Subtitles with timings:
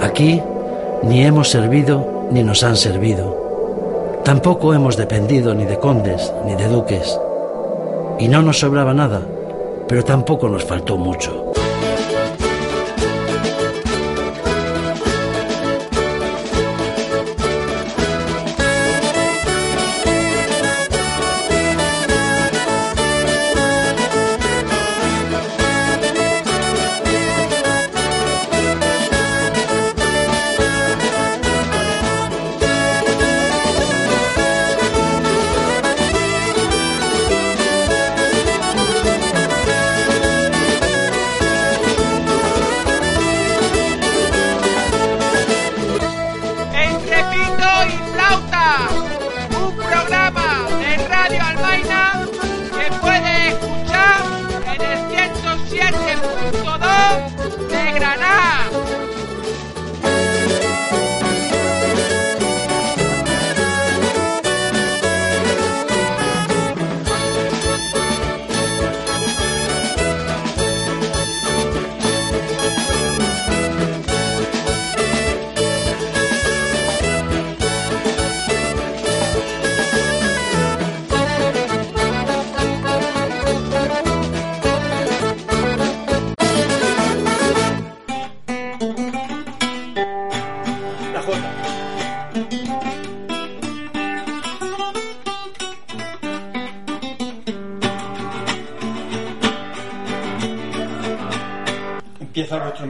[0.00, 0.42] Aquí
[1.02, 4.20] ni hemos servido ni nos han servido.
[4.24, 7.18] Tampoco hemos dependido ni de condes ni de duques.
[8.18, 9.20] Y no nos sobraba nada,
[9.86, 11.52] pero tampoco nos faltó mucho.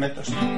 [0.07, 0.56] Empiezan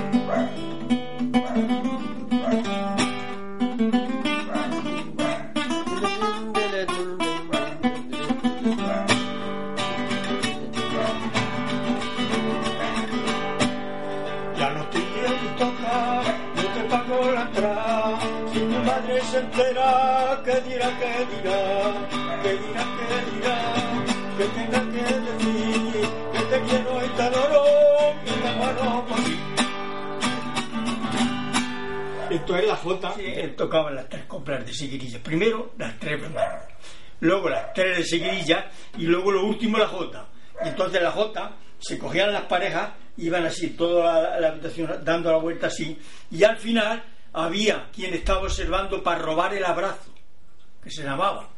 [34.68, 35.18] de seguirilla.
[35.22, 36.64] Primero las tres primeras,
[37.20, 40.26] luego las tres de seguirilla y luego lo último la Jota.
[40.64, 45.38] Y entonces la Jota se cogían las parejas, iban así, toda la, habitación dando la
[45.38, 45.98] vuelta así,
[46.30, 47.02] y al final
[47.32, 50.12] había quien estaba observando para robar el abrazo,
[50.82, 51.50] que se llamaba.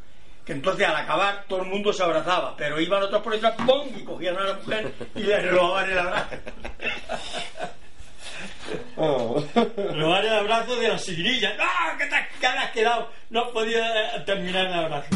[0.45, 3.87] Que entonces al acabar todo el mundo se abrazaba, pero iban otros por detrás, ¡pum!
[3.95, 6.35] y cogían a la mujer y le robaban el abrazo.
[8.97, 11.53] Robar el abrazo de la seguirilla.
[11.57, 11.97] ¡No!
[11.97, 13.09] ¿Qué te has- has quedado?
[13.29, 13.79] No podía
[14.17, 15.07] eh, terminar el abrazo.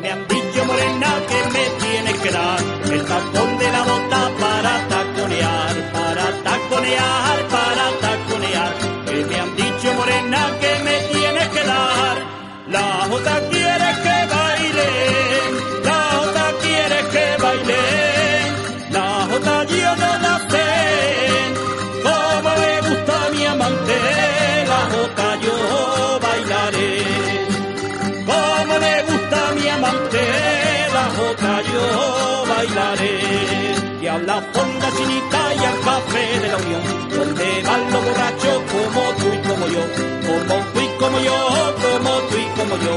[0.00, 2.58] Me han dicho morena que me tienes que dar
[2.92, 8.74] el tacón de la bota para taconear, para taconear, para taconear.
[9.06, 12.18] Que me han dicho morena que me tienes que dar.
[12.68, 13.39] La jota
[34.40, 39.26] la fonda chinita y al café de la unión, donde van los borrachos como tú
[39.34, 39.82] y como yo,
[40.26, 41.36] como tú y como yo,
[41.84, 42.94] como tú y como yo.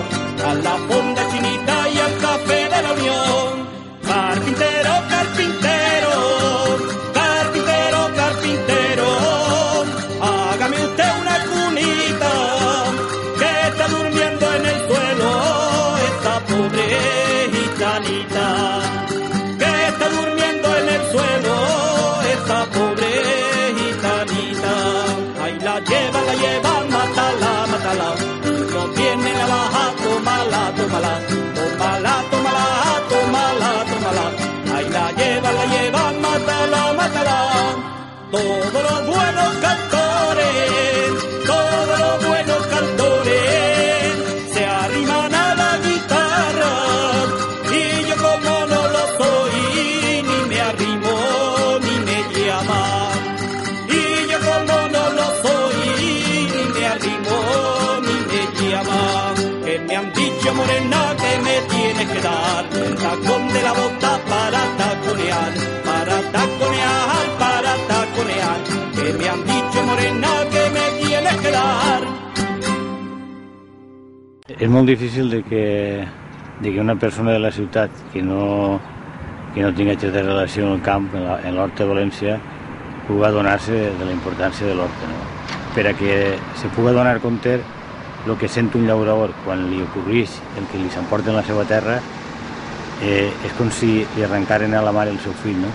[0.48, 3.74] A la fonda chinita y al café de la unión.
[4.04, 5.83] Carpintero, carpintero, carpintero,
[38.34, 41.12] todos los buenos cantores,
[41.46, 44.12] todos los buenos cantores
[44.54, 46.74] se arriman a la guitarra
[47.72, 51.14] y yo como no lo soy ni me arrimo
[51.86, 53.12] ni me llama.
[53.88, 55.78] Y yo como no lo soy
[56.54, 57.38] ni me arrimo
[58.06, 58.42] ni me
[58.72, 59.34] llama.
[59.64, 64.20] Que me han dicho morena que me tienes que dar el tacón de la bota
[64.28, 65.73] para taconear.
[74.64, 76.08] És molt difícil de que,
[76.62, 78.80] de que una persona de la ciutat que no,
[79.54, 82.38] que no tinga de relació amb el camp, en en l'Horta de València,
[83.10, 85.10] puga donar-se de la importància de l'Horta.
[85.10, 85.26] No?
[85.76, 90.38] Per a que se puga donar compte el que sent un llaurador quan li ocorreix
[90.56, 91.98] el que li s'emporta en la seva terra
[93.02, 95.60] eh, és com si li arrencaren a la mare el seu fill.
[95.60, 95.74] No?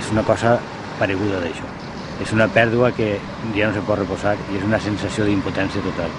[0.00, 0.56] És una cosa
[0.98, 1.70] pareguda d'això.
[2.18, 3.12] És una pèrdua que
[3.54, 6.10] ja no se pot reposar i és una sensació d'impotència total.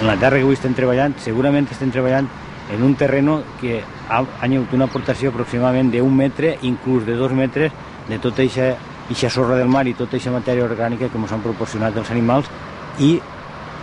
[0.00, 2.26] En la terra que avui estem treballant, segurament estem treballant
[2.74, 7.32] en un terreno que ha, ha tingut una aportació aproximadament d'un metre, inclús de dos
[7.32, 7.72] metres,
[8.08, 8.74] de tota aquesta,
[9.08, 12.50] eixa sorra del mar i tota aquesta matèria orgànica que ens han proporcionat els animals
[12.98, 13.16] i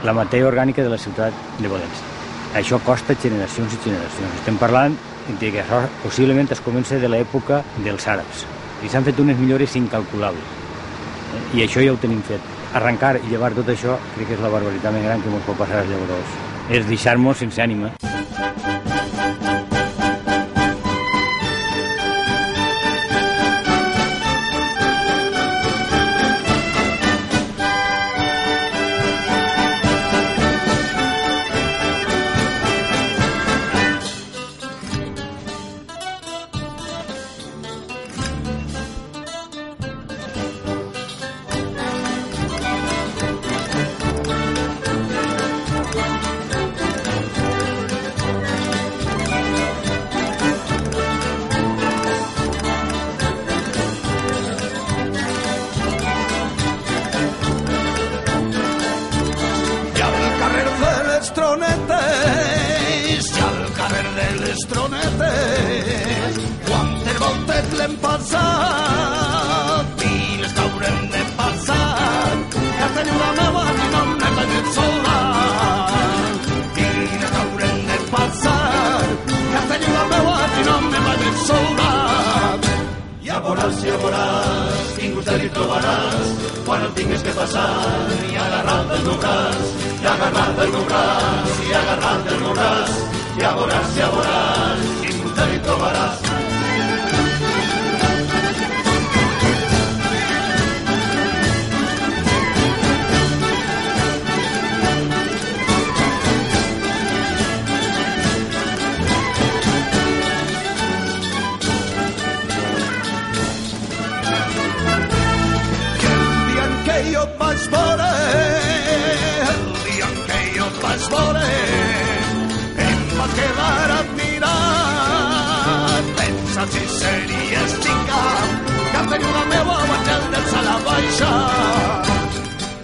[0.04, 2.12] la matèria orgànica de la ciutat de València.
[2.60, 4.36] Això costa generacions i generacions.
[4.42, 4.98] Estem parlant
[5.40, 8.44] de que això possiblement es comença de l'època dels àrabs
[8.84, 10.44] i s'han fet unes millores incalculables.
[10.44, 11.44] Eh?
[11.58, 12.52] I això ja ho tenim fet.
[12.74, 15.60] Arrencar i llevar tot això crec que és la barbaritat més gran que ens pot
[15.62, 16.38] passar als llauradors.
[16.74, 17.94] És deixar-nos sense ànima.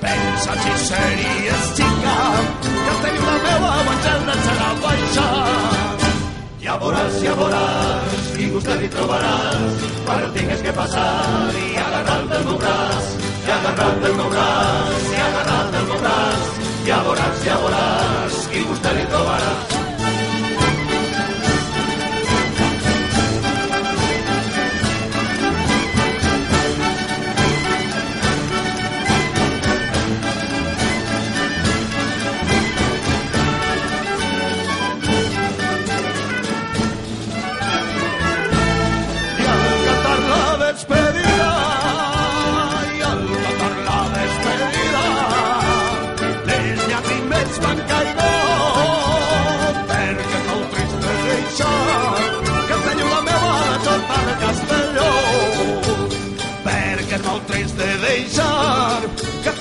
[0.04, 2.16] Pensa si series xica,
[2.64, 5.28] que teniu la meva batxel del a la baixa.
[6.64, 11.10] Ja veuràs, ja veuràs, quin gust li trobaràs quan el tingues que passar
[11.64, 13.12] i agarrar del meu braç,
[13.48, 16.50] i agarrar del meu braç, i agarrar del meu braç.
[16.88, 19.89] Ja veuràs, ja veuràs, quin gust li trobaràs.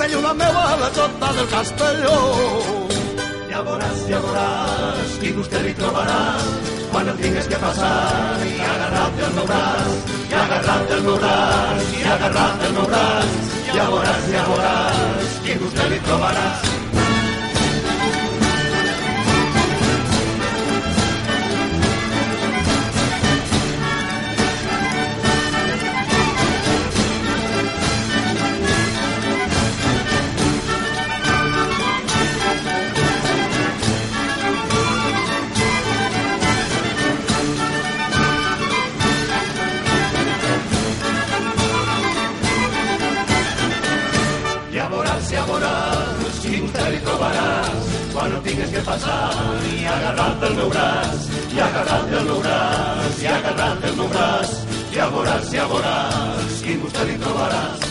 [0.08, 2.18] Que teniu la meva la sota del castelló.
[3.50, 6.46] Ja veuràs, ja veuràs, quin gust li trobaràs
[6.92, 11.92] quan el tingues que passar i agarrar del meu braç, i agarrar del meu braç,
[11.92, 12.06] i
[12.80, 13.36] braç.
[13.74, 14.48] Ja veuràs, ja veuràs.
[14.48, 16.67] Ja veuràs, veuràs, quin gust li trobaràs
[50.76, 54.56] i agarrar-te el meu braç, i agarrar-te el meu braç,
[54.94, 57.87] ja veuràs, ja veuràs, quin gust li trobaràs.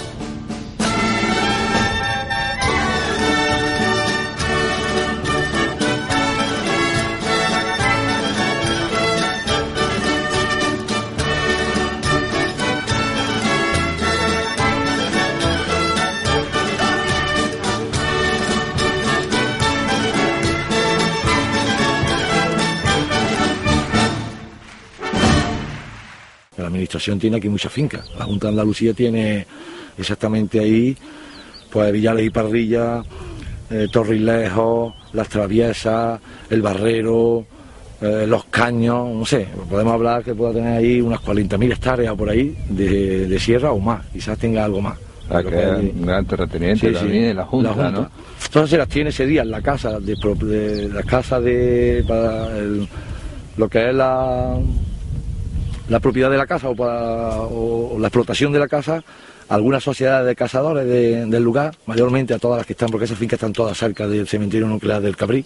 [26.87, 28.09] Administración tiene aquí muchas fincas.
[28.17, 29.45] La Junta de Andalucía tiene
[29.97, 30.95] exactamente ahí,
[31.69, 33.03] pues Villales y Parrilla,
[33.69, 37.45] eh, Torrilejo, Las Traviesas, El Barrero,
[38.01, 42.29] eh, Los Caños, no sé, podemos hablar que pueda tener ahí unas 40.000 hectáreas por
[42.29, 44.97] ahí de, de sierra o más, quizás tenga algo más.
[45.29, 48.09] Ah, que es un gran terrateniente Sí, sí, también, la Junta, ¿no?
[48.45, 52.57] Entonces se las tiene ese día en la casa, de, de la casa de para
[52.57, 52.87] el-
[53.57, 54.55] lo que es la,
[55.89, 59.03] la propiedad de la casa o, para, o- la explotación de la casa,
[59.49, 63.17] algunas sociedades de cazadores de- del lugar, mayormente a todas las que están, porque esas
[63.17, 65.45] fincas están todas cerca del cementerio nuclear del Cabrí,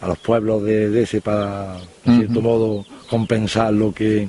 [0.00, 4.28] a los pueblos de, de ese para, en cierto modo, compensar lo que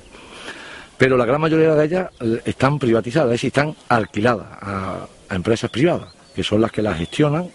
[0.97, 5.35] pero la gran mayoría de ellas eh, están privatizadas, es decir, están alquiladas a, a
[5.35, 7.49] empresas privadas, que son las que las gestionan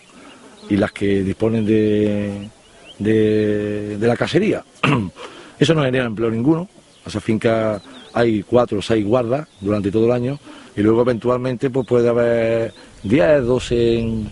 [0.68, 2.50] y las que disponen de,
[2.98, 4.62] de, de la casería.
[5.58, 6.68] Eso no genera empleo ninguno,
[7.06, 7.80] a esa finca
[8.12, 10.38] hay cuatro o seis guardas durante todo el año
[10.76, 14.28] y luego eventualmente pues puede haber 10, 12, en-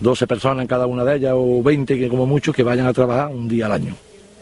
[0.00, 2.92] 12 personas en cada una de ellas o 20 que como mucho que vayan a
[2.92, 3.94] trabajar un día al año.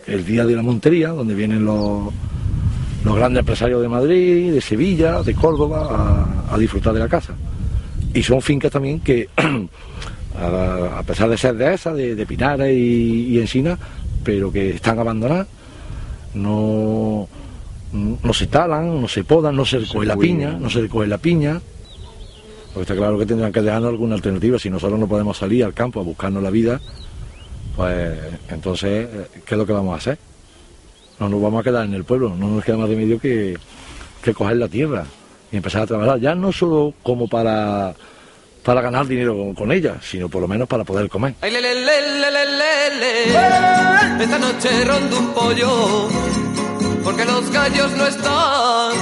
[0.07, 2.12] El día de la montería, donde vienen los,
[3.05, 7.35] los grandes empresarios de Madrid, de Sevilla, de Córdoba, a, disfrutar de la casa.
[8.12, 9.29] Y son fincas también que,
[10.38, 13.45] a, pesar de ser de esas, de, de pinares y, y
[14.23, 15.47] pero que están abandonadas,
[16.35, 17.29] no,
[17.94, 21.18] no se talan, no se podan, no se recoge la piña, no se recoge la
[21.18, 21.60] piña.
[22.72, 24.58] Porque está claro que tendrán que dejarnos alguna alternativa.
[24.58, 26.80] Si nosotros no podemos salir al campo a buscarnos la vida,
[27.76, 30.18] pues entonces, eh, ¿qué es lo que vamos a hacer?
[31.20, 33.56] No nos vamos a quedar en el pueblo, no nos queda más remedio que,
[34.22, 35.04] que coger la tierra
[35.52, 37.94] y empezar a trabajar, ya no solo como para,
[38.64, 41.34] para ganar dinero con, con ella, sino por lo menos para poder comer.
[41.40, 43.26] Ay, le, le, le, le, le, le,
[44.18, 44.24] le.
[44.24, 46.08] Esta noche rondo un pollo,
[47.04, 48.92] porque los gallos no están,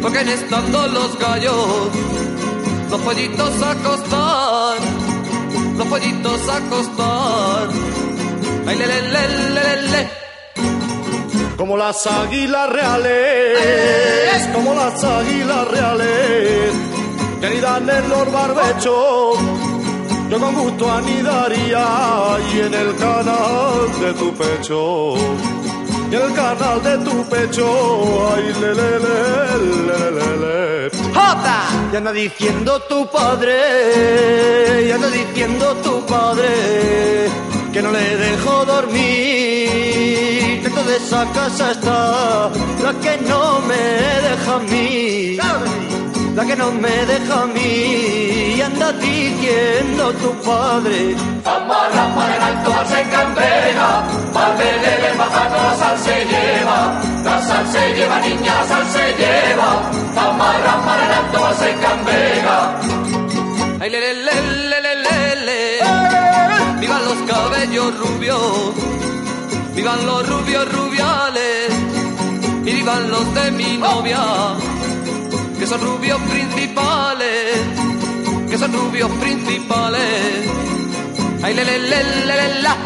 [0.00, 1.88] porque en estando los gallos,
[2.90, 4.78] los pollitos a acostar,
[5.76, 7.68] los pollitos a acostar.
[8.66, 10.10] Ay, le, le, le, le.
[11.56, 16.72] Como las águilas reales, como las águilas reales,
[17.40, 19.38] que anidan en los barbechos,
[20.30, 21.86] yo con gusto anidaría
[22.52, 25.14] y en el canal de tu pecho,
[26.10, 27.66] y el canal de tu pecho,
[28.34, 30.90] ay, le, le, le, le, le.
[31.12, 31.58] ¡Jota!
[31.92, 37.28] Y anda diciendo tu padre, y anda diciendo tu padre,
[37.72, 40.62] que no le dejo dormir.
[40.62, 42.50] Dentro de esa casa está
[42.82, 43.76] la que no me
[44.28, 45.38] deja a mí,
[46.38, 48.54] la que no me deja a mí.
[48.56, 50.98] Y anda diciendo tu padre.
[51.56, 53.88] Amarra para el alto, se cambrea,
[54.34, 56.78] Valverde bajando la sal se lleva,
[57.26, 59.70] la sal se lleva, niña, la sal se lleva,
[60.26, 62.56] Amarra para el alto, se cambrea.
[63.80, 64.36] Ay, le, le, le,
[64.70, 65.60] le, le, le, le.
[66.80, 68.74] Vivan los cabellos rubios,
[69.74, 71.68] vivan los rubios rubiales,
[72.64, 74.22] y vivan los de mi novia,
[75.68, 77.58] son rubios principales,
[78.48, 80.48] que son rubios principales.
[81.42, 82.76] Ay, le, le, le, le, la.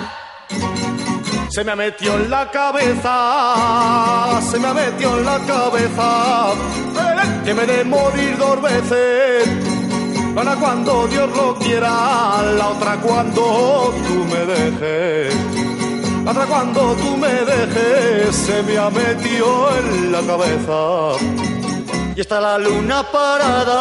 [1.48, 6.54] Se me ha metido en la cabeza, se me ha metido en la cabeza,
[7.44, 9.48] que me de morir dos veces.
[10.34, 15.34] Una cuando Dios lo quiera, la otra cuando tú me dejes.
[16.24, 21.61] La otra cuando tú me dejes, se me ha metido en la cabeza.
[22.14, 23.78] Y está la luna parada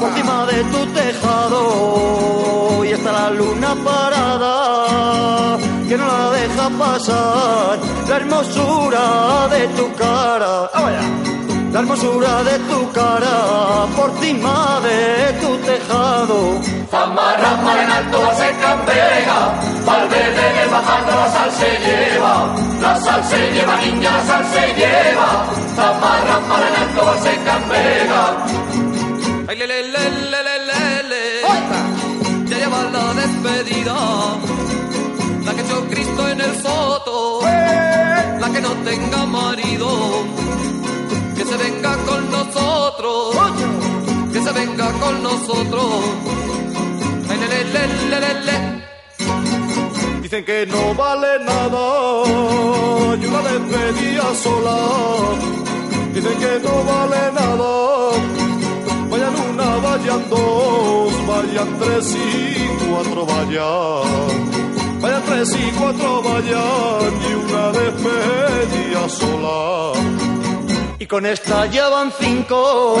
[0.00, 2.84] por encima de tu tejado.
[2.84, 7.78] Y está la luna parada que no la deja pasar
[8.08, 10.70] la hermosura de tu cara.
[10.74, 10.90] Ah.
[11.72, 16.60] La hermosura de tu cara por encima de tu tejado.
[16.90, 18.18] Amarra para el alto,
[20.70, 25.28] bajando la sal se lleva, la sal se lleva niña, la sal se lleva,
[25.76, 28.22] Zamarra para en alto se campera.
[29.48, 31.24] Ay, le, le, le, le, le, le, le.
[32.50, 33.96] ya lleva la despedida,
[35.44, 37.40] la que echó Cristo en el foto,
[38.42, 39.88] la que no tenga marido,
[41.36, 43.36] que se venga con nosotros,
[44.32, 46.47] que se venga con nosotros
[47.72, 48.78] le.
[50.22, 51.86] Dicen que no vale nada
[53.20, 54.76] y una despedida sola.
[56.12, 57.72] Dicen que no vale nada.
[59.10, 65.00] Vayan una, vayan dos, vayan tres y cuatro, vayan.
[65.00, 70.37] Vayan tres y cuatro, vayan y una despedida sola.
[71.00, 72.96] Y con esta ya van cinco,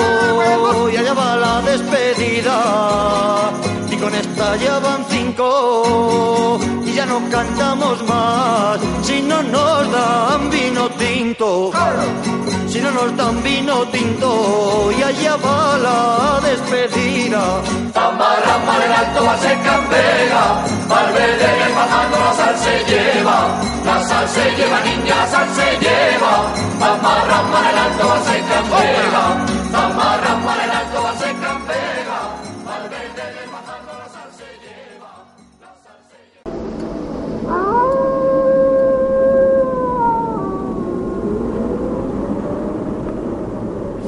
[0.92, 3.50] y allá va la despedida.
[3.90, 8.78] Y con esta ya van cinco, y ya no cantamos más.
[9.02, 10.87] Si no nos dan vino
[11.18, 17.42] si no nos dan vino tinto, y allá va la despedida.
[17.92, 20.44] Tamarra, mar en alto, va se cambega,
[20.88, 23.38] Valverde bajando la sal se lleva,
[23.84, 26.34] la sal se lleva, niña, la sal se lleva,
[26.78, 29.24] Tamarra, mar en alto, va se cambega,
[29.72, 30.57] Tamarra, mar en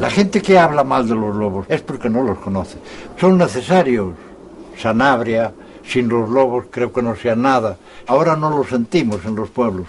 [0.00, 2.78] La gente que habla mal de los lobos es porque no los conoce.
[3.20, 4.14] Son necesarios.
[4.78, 5.52] Sanabria,
[5.86, 7.76] sin los lobos creo que no sea nada.
[8.06, 9.88] Ahora no lo sentimos en los pueblos.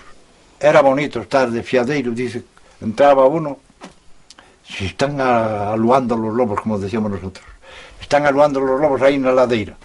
[0.60, 2.44] Era bonito estar de fiadeiro, dice,
[2.82, 3.60] entraba uno,
[4.68, 7.46] si están aluando los lobos, como decíamos nosotros.
[8.02, 9.78] Están aluando los lobos ahí en la ladeira.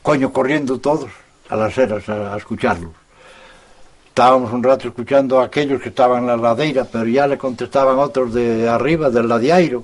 [0.00, 1.10] Coño, corriendo todos
[1.50, 2.92] a las eras a escucharlos.
[4.14, 7.98] Estábamos un rato escuchando a aquellos que estaban en la ladeira, pero ya le contestaban
[7.98, 9.82] otros de arriba, del ladeairo,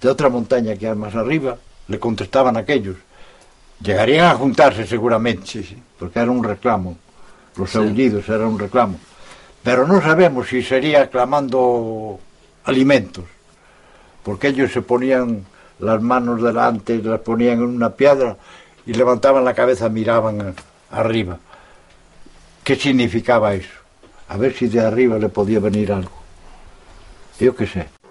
[0.00, 2.96] de otra montaña que hay más arriba, le contestaban aquellos.
[3.82, 5.62] Llegarían a juntarse seguramente,
[5.98, 6.96] porque era un reclamo.
[7.56, 8.98] Los aullidos era un reclamo.
[9.62, 12.18] Pero no sabemos si sería clamando
[12.64, 13.24] alimentos,
[14.22, 15.44] porque ellos se ponían
[15.78, 18.34] las manos delante, las ponían en una piedra
[18.86, 21.38] y levantaban la cabeza, miraban a- arriba.
[22.64, 23.78] que significaba iso.
[24.28, 26.22] A ver se si de arriba le podía venir algo.
[27.40, 28.01] Eu que sei.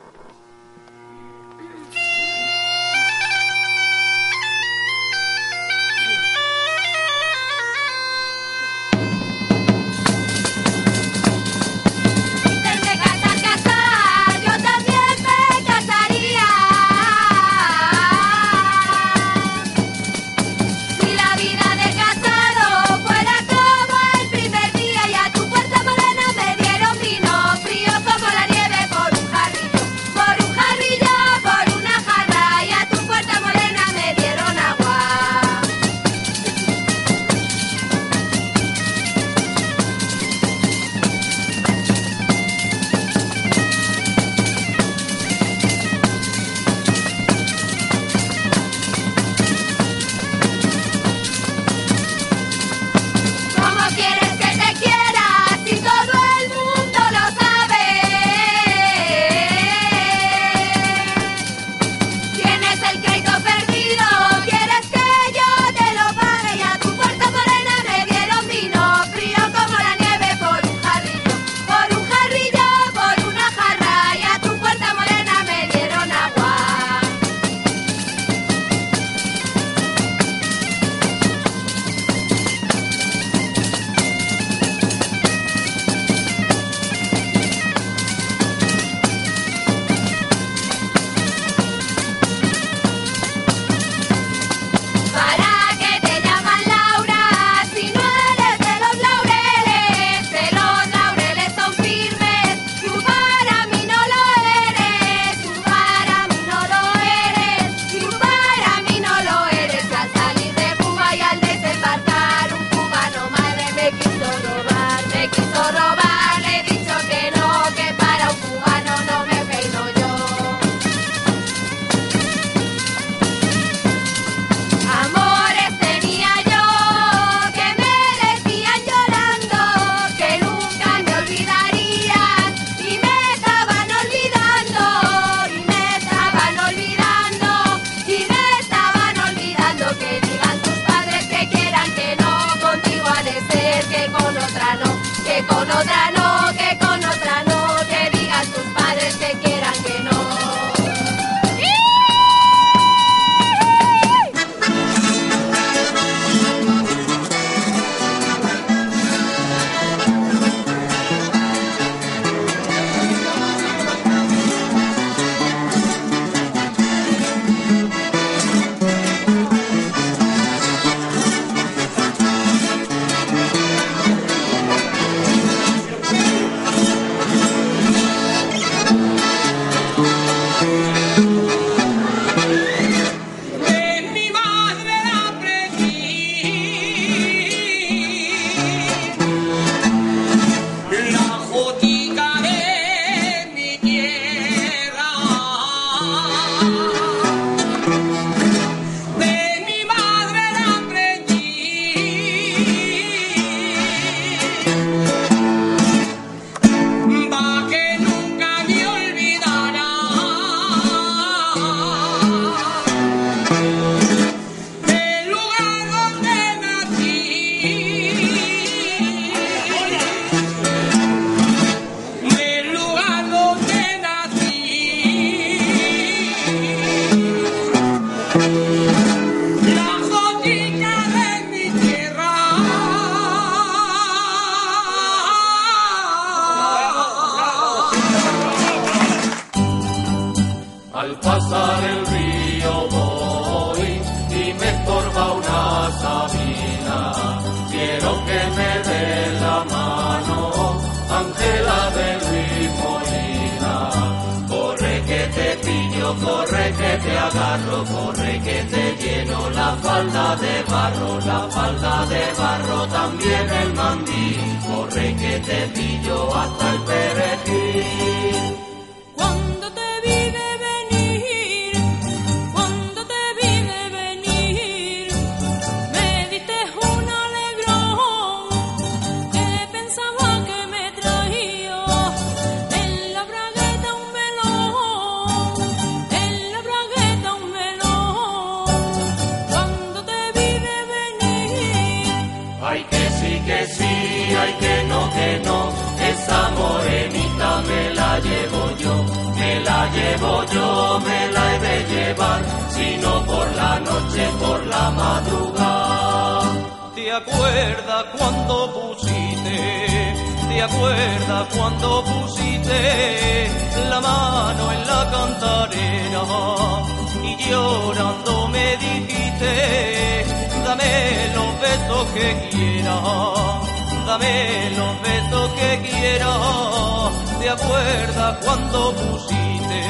[322.14, 327.12] Que quieras, dame los besos que quieras.
[327.40, 329.82] ¿Te acuerdas cuando pusiste?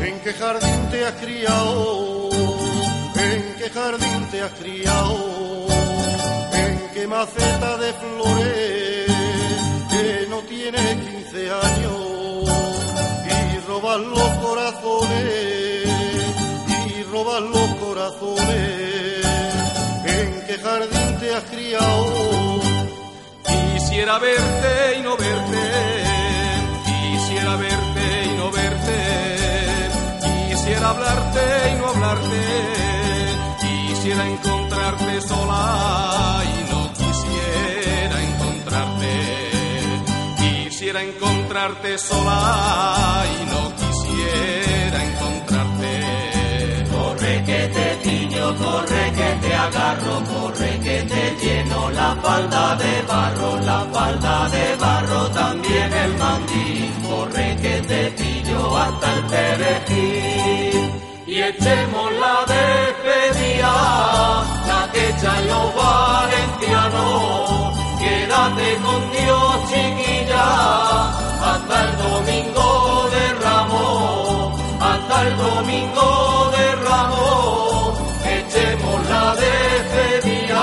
[0.00, 2.30] ¿En qué jardín te has criado?
[3.16, 5.66] ¿En qué jardín te has criado?
[6.52, 9.06] ¿En qué maceta de flores
[9.90, 11.96] que no tiene 15 años?
[13.54, 15.84] Y robas los corazones,
[16.96, 19.25] y robas los corazones.
[23.46, 25.64] Quisiera verte y no verte,
[26.84, 28.98] quisiera verte y no verte,
[30.48, 32.42] quisiera hablarte y no hablarte,
[33.60, 39.12] quisiera encontrarte sola y no quisiera encontrarte,
[40.36, 44.65] quisiera encontrarte sola y no quisiera
[48.36, 54.48] pillo, corre que te agarro, corre que te lleno la falda de barro, la falda
[54.48, 56.92] de barro, también el mandil.
[57.08, 60.92] Corre que te pillo hasta el perejil.
[61.26, 63.74] Y echemos la despedida,
[64.68, 67.74] la que echan los valencianos.
[67.98, 70.46] Quédate con Dios, chiquilla,
[71.50, 72.66] hasta el domingo
[73.14, 76.35] de Ramos, hasta el domingo
[79.36, 80.62] despedida.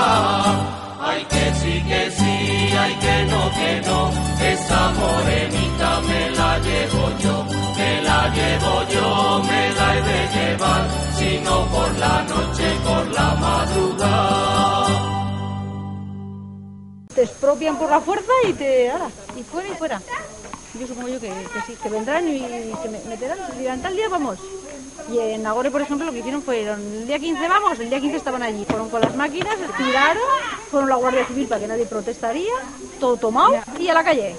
[1.00, 4.10] Ay que sí, que sí, ay que no, que no,
[4.52, 7.44] esa morenita me la llevo yo,
[7.76, 13.06] me la llevo yo, me la he de llevar, si no por la noche, por
[13.12, 14.86] la madrugada.
[17.14, 20.02] te expropian por la fuerza y te ahora, y fuera y fuera.
[20.80, 24.08] Yo supongo yo que, que sí, que vendrán y que me- meterán, dirán tal día
[24.08, 24.40] vamos.
[25.12, 28.00] Y en Agore, por ejemplo, lo que hicieron fueron, el día 15 vamos, el día
[28.00, 30.22] 15 estaban allí, fueron con las máquinas, tiraron,
[30.70, 32.52] fueron la Guardia Civil para que nadie protestaría,
[32.98, 34.34] todo tomado y a la calle.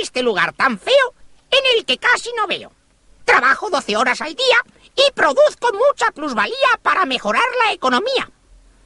[0.00, 1.14] Este lugar tan feo
[1.50, 2.72] en el que casi no veo.
[3.24, 4.56] Trabajo 12 horas al día
[4.96, 8.30] y produzco mucha plusvalía para mejorar la economía.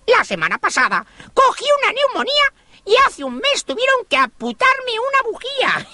[0.06, 2.44] La semana pasada cogí una neumonía
[2.84, 5.86] y hace un mes tuvieron que amputarme una bujía.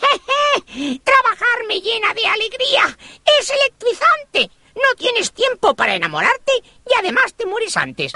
[1.04, 2.98] Trabajar me llena de alegría.
[3.38, 4.50] Es electrizante.
[4.74, 8.12] No tienes tiempo para enamorarte y además te mueres antes.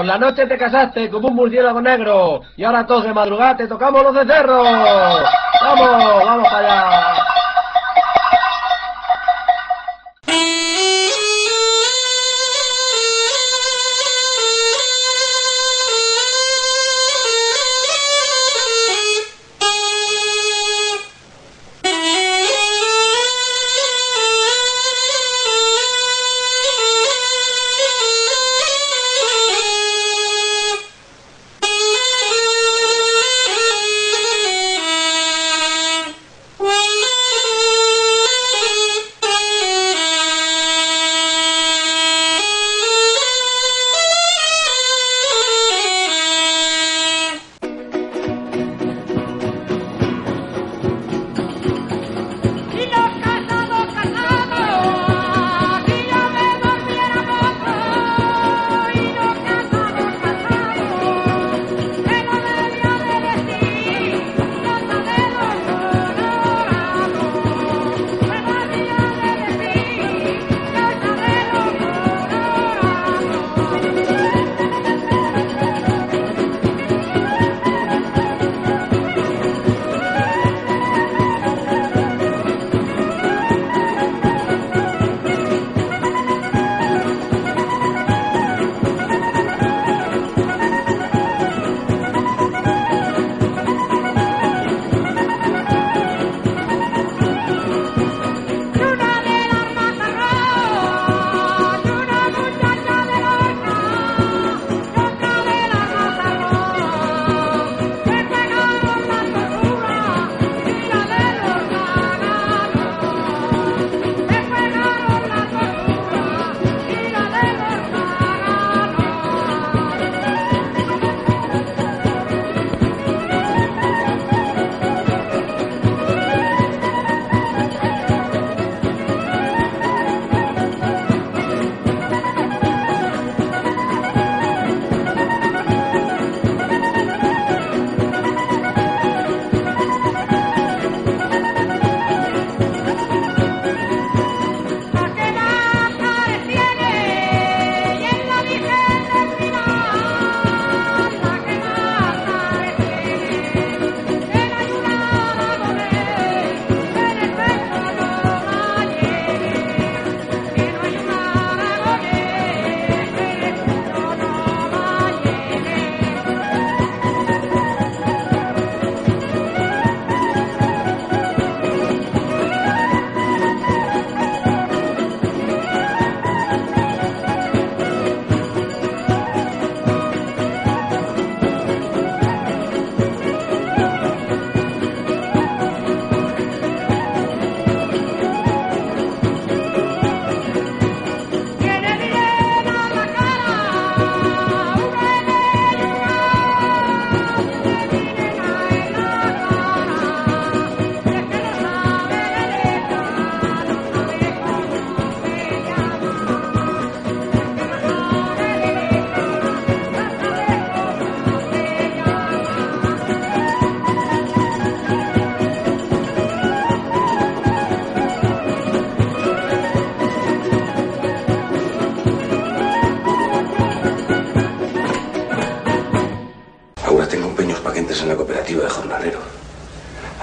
[0.00, 3.68] Por la noche te casaste como un murciélago negro y ahora todos de madrugada te
[3.68, 4.62] tocamos los de cerro.
[4.62, 7.19] Vamos, vamos para allá.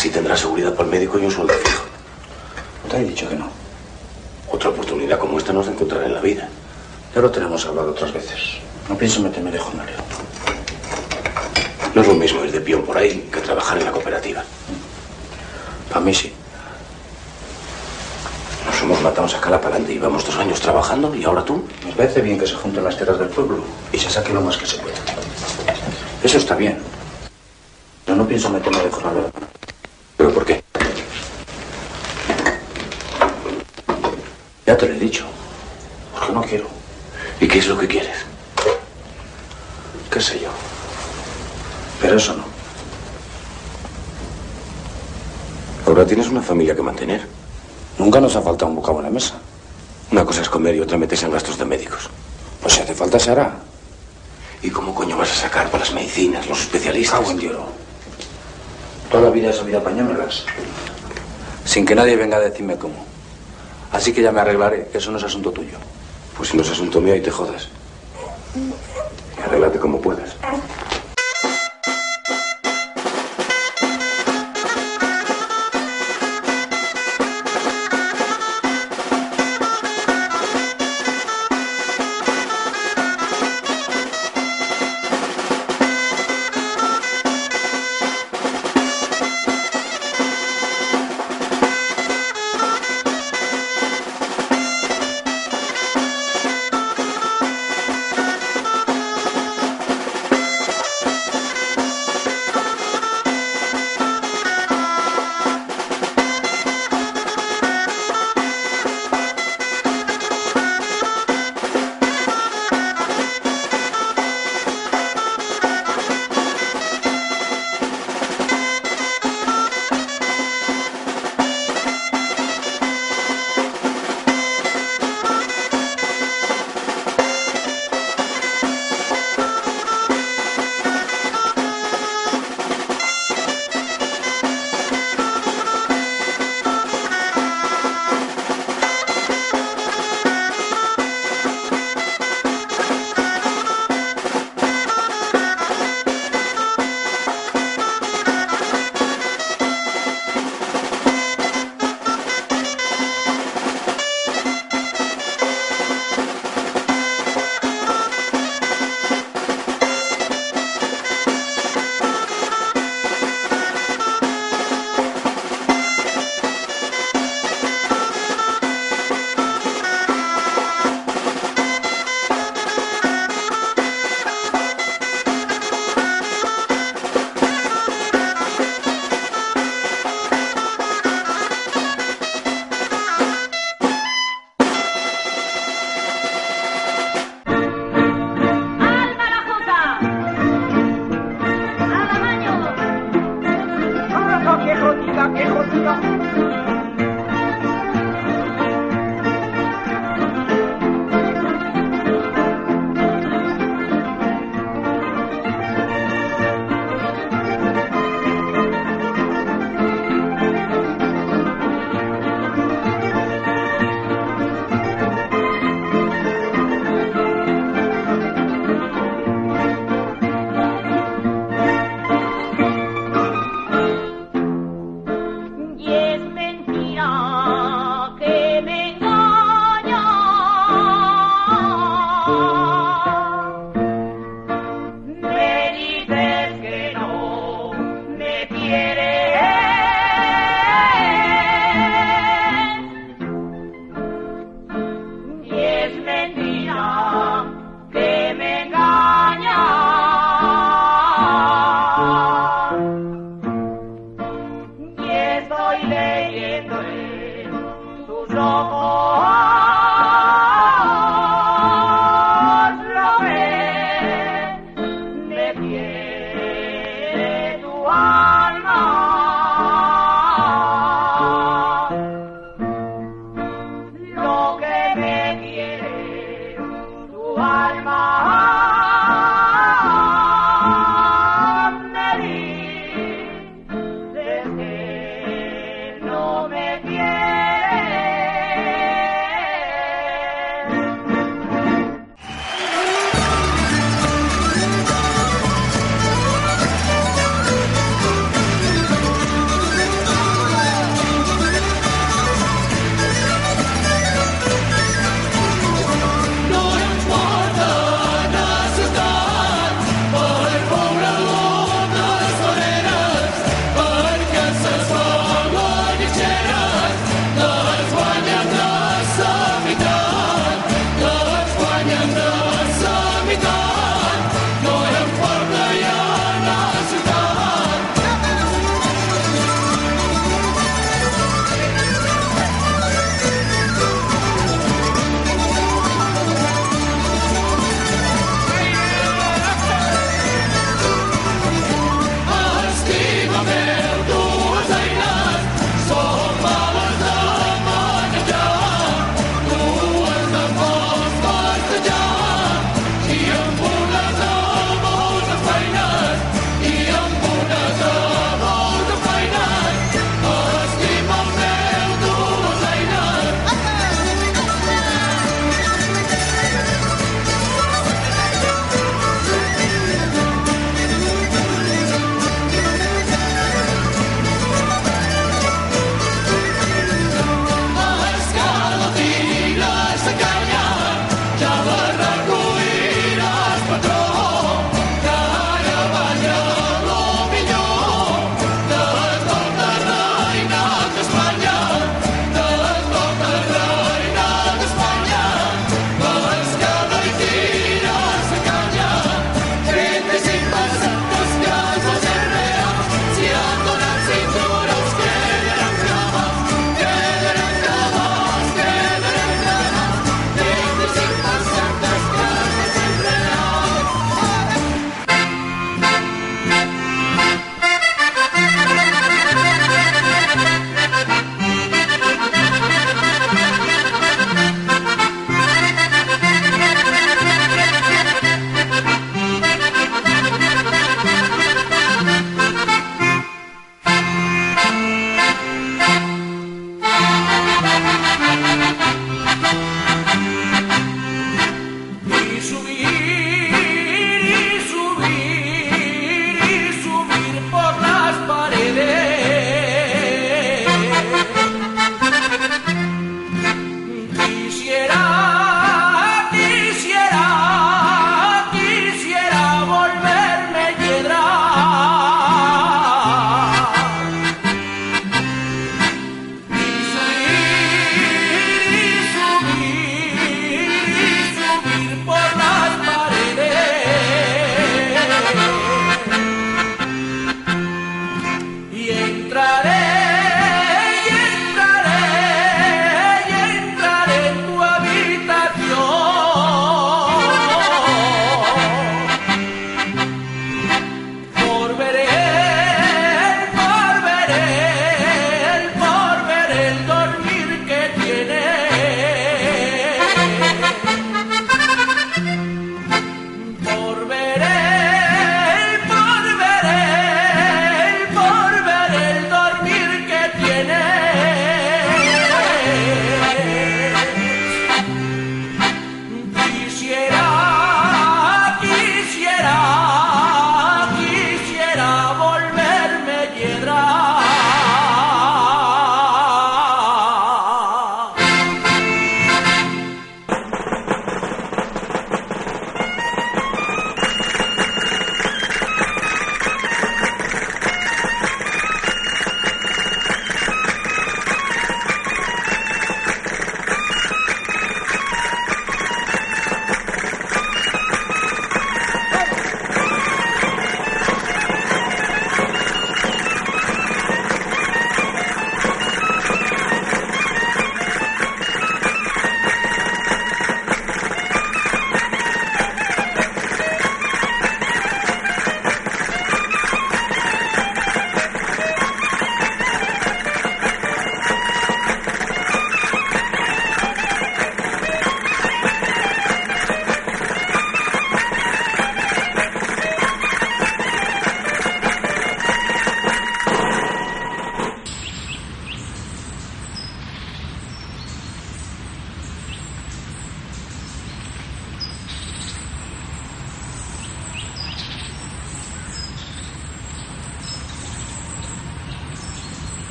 [0.00, 1.84] Así tendrás seguridad por el médico y un sueldo fijo.
[2.88, 3.50] Te he dicho que no.
[4.50, 6.48] Otra oportunidad como esta no se encontrará en la vida.
[7.14, 8.40] Ya lo tenemos hablado otras veces.
[8.88, 9.98] No pienso meterme de jornalero.
[11.94, 14.42] No es lo mismo ir de peón por ahí que trabajar en la cooperativa.
[15.90, 16.32] Para mí sí.
[18.64, 19.92] Nos hemos matado a sacar para adelante.
[19.92, 21.62] Llevamos dos años trabajando y ahora tú.
[21.84, 24.56] Me parece bien que se junten las tierras del pueblo y se saque lo más
[24.56, 24.96] que se pueda.
[26.24, 26.78] Eso está bien.
[28.06, 29.59] Pero no pienso meterme de jornalero.
[30.30, 30.62] ¿Pero por qué?
[34.64, 35.24] Ya te lo he dicho.
[36.14, 36.66] Porque no quiero.
[37.40, 38.16] ¿Y qué es lo que quieres?
[40.08, 40.50] ¿Qué sé yo?
[42.00, 42.44] Pero eso no.
[45.84, 47.26] Ahora tienes una familia que mantener.
[47.98, 49.34] Nunca nos ha faltado un bocado en la mesa.
[50.12, 52.08] Una cosa es comer y otra meterse en gastos de médicos.
[52.62, 53.56] Pues si hace falta se hará.
[54.62, 57.18] ¿Y cómo coño vas a sacar para las medicinas, los especialistas?
[57.18, 57.79] Cago en Dios.
[59.10, 60.44] Toda la vida he sabido apañármelas.
[61.64, 63.04] Sin que nadie venga a decirme cómo.
[63.92, 65.78] Así que ya me arreglaré, que eso no es asunto tuyo.
[66.36, 67.68] Pues si no es asunto mío, ahí te jodas.
[69.44, 70.36] Arréglate como puedas.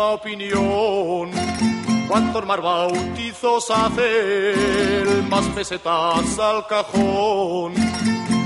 [0.00, 1.30] Misma opinión.
[2.08, 7.74] Cuantos más bautizos hacen, más pesetas al cajón.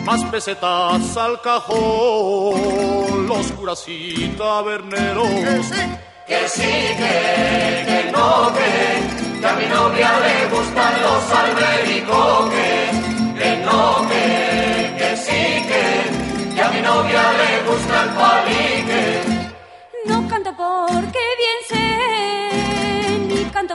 [0.05, 3.27] Más pesetas al cajón.
[3.29, 5.29] Los curas y taberneros.
[6.27, 12.91] Que sí, que, que no, que, que a mi novia le gustan los albericoques,
[13.39, 18.74] que no, que, que sí, que, que a mi novia le gusta el.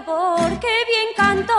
[0.09, 1.57] Porque bien canto.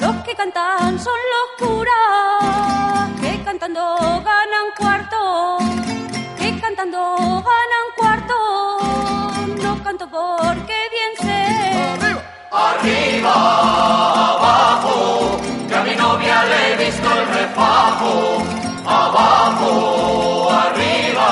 [0.00, 3.84] Los que cantan son los curas, que cantando
[4.30, 5.58] ganan cuarto,
[6.38, 7.00] que cantando
[7.50, 8.36] ganan cuarto.
[9.62, 11.42] No canto porque bien sé.
[12.50, 13.34] Arriba,
[14.32, 14.94] abajo,
[15.68, 18.12] que a mi novia le he visto el refajo.
[19.02, 21.30] Abajo, arriba,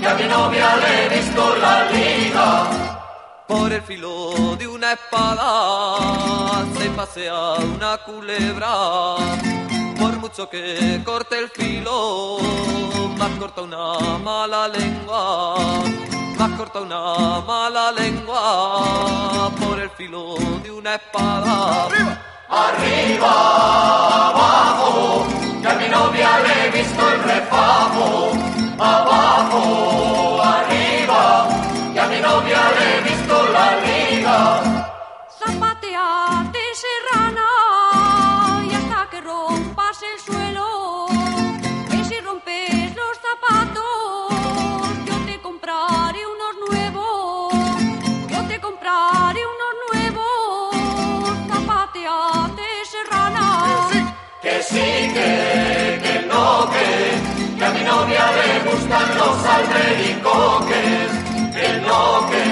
[0.00, 2.99] que a mi novia le he visto la liga.
[3.50, 9.16] Por el filo de una espada se pasea una culebra.
[9.98, 12.38] Por mucho que corte el filo,
[13.18, 15.56] más corta una mala lengua.
[16.38, 19.50] Más corta una mala lengua.
[19.60, 21.88] Por el filo de una espada.
[22.48, 23.32] Arriba,
[24.28, 25.26] abajo,
[25.60, 28.30] que a mi novia le he visto el refajo.
[28.78, 31.48] Abajo, arriba,
[31.92, 33.09] que a mi novia le he visto
[33.56, 34.38] la liga.
[35.38, 37.48] Zapateate serrana
[38.68, 41.06] y hasta que rompas el suelo.
[41.90, 44.32] Que si rompes los zapatos,
[45.08, 47.52] yo te compraré unos nuevos.
[48.32, 50.76] Yo te compraré unos nuevos.
[51.50, 53.46] Zapateate serrana.
[54.42, 61.10] Que sí, que, que no, que, que a mi novia le gustan los albericoques.
[61.56, 62.49] Que no, que,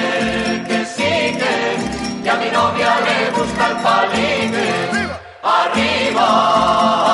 [3.39, 4.69] gusta el palique.
[5.43, 6.29] Arriba,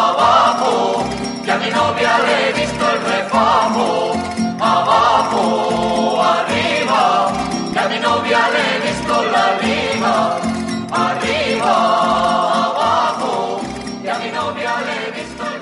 [0.08, 1.04] abajo,
[1.44, 3.88] que a mi novia le he visto el refajo.
[4.60, 5.42] Abajo,
[6.36, 7.02] arriba,
[7.72, 10.14] que a mi novia le he visto la liga.
[11.06, 11.74] Arriba,
[12.66, 13.60] abajo,
[14.02, 15.53] que a mi novia le he visto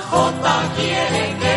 [0.00, 1.47] Juanjota quiere que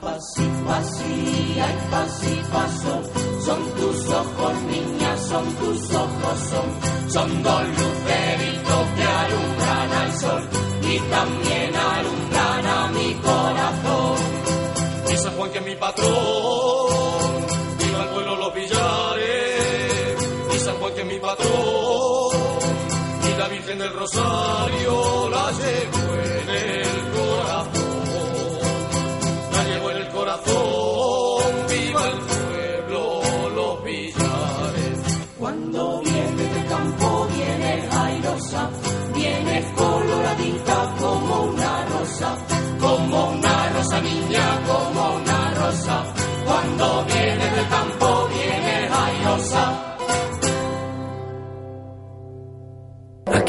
[0.00, 3.02] Pasito así, ay, pasito paso,
[3.44, 10.48] son tus ojos, niña, son tus ojos, son, son dos luceritos que alumbran al sol
[10.90, 14.16] y también alumbran a mi corazón.
[15.12, 16.08] Y San Juan que es mi patrón,
[17.78, 22.36] viva el pueblo los villares, y San Juan que es mi patrón,
[23.28, 25.99] y la Virgen del Rosario la llevo.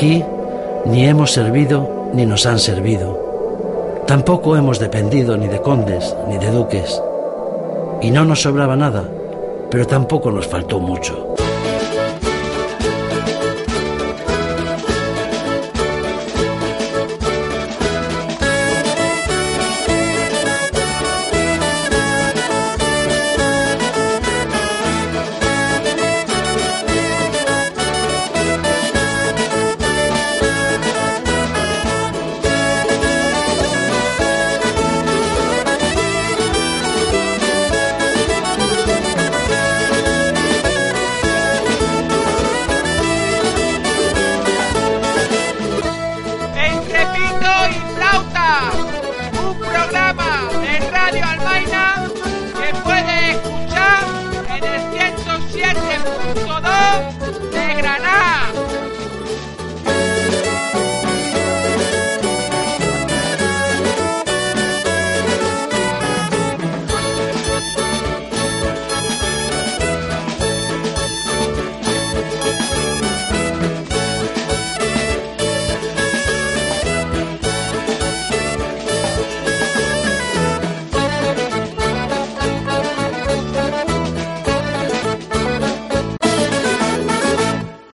[0.02, 0.26] aquí
[0.86, 4.02] ni hemos servido ni nos han servido.
[4.08, 7.00] Tampoco hemos dependido ni de condes ni de duques.
[8.02, 9.04] Y no nos sobraba nada,
[9.70, 11.31] pero tampoco nos faltó mucho.